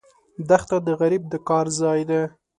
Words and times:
دښته 0.49 0.77
د 0.87 0.89
غریب 1.01 1.23
د 1.31 1.33
کار 1.47 1.65
ځای 1.79 2.01
ده. 2.09 2.21